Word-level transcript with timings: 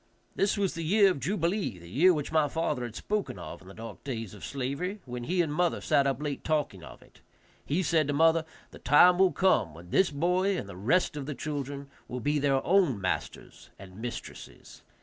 This 0.35 0.57
was 0.57 0.73
the 0.73 0.83
year 0.83 1.11
of 1.11 1.19
jubilee, 1.19 1.77
the 1.77 1.87
year 1.87 2.11
which 2.11 2.31
my 2.31 2.47
father 2.47 2.81
had 2.85 2.95
spoken 2.95 3.37
of 3.37 3.61
in 3.61 3.67
the 3.67 3.73
dark 3.75 4.03
days 4.03 4.33
of 4.33 4.43
slavery, 4.43 4.99
when 5.05 5.25
he 5.25 5.43
and 5.43 5.53
mother 5.53 5.79
sat 5.79 6.07
up 6.07 6.19
late 6.23 6.43
talking 6.43 6.83
of 6.83 7.03
it. 7.03 7.21
He 7.63 7.83
said 7.83 8.07
to 8.07 8.13
mother, 8.13 8.43
"The 8.71 8.79
time 8.79 9.19
will 9.19 9.31
come 9.31 9.75
when 9.75 9.91
this 9.91 10.09
boy 10.09 10.57
and 10.57 10.67
the 10.67 10.75
rest 10.75 11.15
of 11.15 11.27
the 11.27 11.35
children 11.35 11.87
will 12.07 12.19
be 12.19 12.39
their 12.39 12.65
own 12.65 12.99
masters 12.99 13.69
and 13.77 14.01
mistresses." 14.01 14.81